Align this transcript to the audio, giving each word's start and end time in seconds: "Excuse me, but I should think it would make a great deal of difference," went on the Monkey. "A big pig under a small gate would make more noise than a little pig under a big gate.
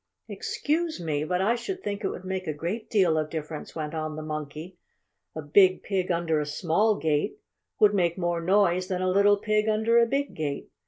"Excuse 0.27 0.99
me, 0.99 1.23
but 1.23 1.43
I 1.43 1.53
should 1.53 1.83
think 1.83 2.03
it 2.03 2.07
would 2.09 2.25
make 2.25 2.47
a 2.47 2.55
great 2.55 2.89
deal 2.89 3.19
of 3.19 3.29
difference," 3.29 3.75
went 3.75 3.93
on 3.93 4.15
the 4.15 4.23
Monkey. 4.23 4.77
"A 5.35 5.43
big 5.43 5.83
pig 5.83 6.09
under 6.11 6.39
a 6.39 6.45
small 6.47 6.95
gate 6.95 7.37
would 7.79 7.93
make 7.93 8.17
more 8.17 8.41
noise 8.41 8.87
than 8.87 9.03
a 9.03 9.11
little 9.11 9.37
pig 9.37 9.69
under 9.69 9.99
a 9.99 10.07
big 10.07 10.33
gate. 10.33 10.71